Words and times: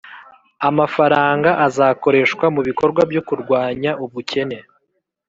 amafaranga 0.69 1.49
azakoreshwa 1.67 2.45
mu 2.55 2.61
bikorwa 2.67 3.01
byo 3.09 3.21
kurwanya 3.27 3.91
ubukene 4.05 4.57